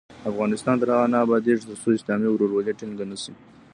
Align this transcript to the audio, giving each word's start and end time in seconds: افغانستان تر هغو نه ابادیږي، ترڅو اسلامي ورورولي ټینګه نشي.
افغانستان 0.31 0.75
تر 0.81 0.87
هغو 0.93 1.07
نه 1.13 1.17
ابادیږي، 1.25 1.63
ترڅو 1.69 1.89
اسلامي 1.97 2.27
ورورولي 2.29 2.73
ټینګه 2.79 3.05
نشي. 3.11 3.33